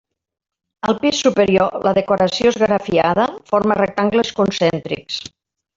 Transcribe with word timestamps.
Al 0.91 0.95
pis 1.03 1.19
superior, 1.25 1.77
la 1.89 1.93
decoració 1.99 2.55
esgrafiada 2.55 3.29
forma 3.53 3.81
rectangles 3.83 4.37
concèntrics. 4.43 5.25